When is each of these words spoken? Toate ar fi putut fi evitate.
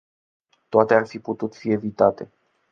Toate 0.69 0.93
ar 0.93 1.07
fi 1.07 1.19
putut 1.19 1.55
fi 1.55 1.69
evitate. 1.71 2.31